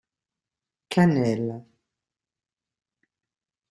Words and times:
cannelle 0.91 1.57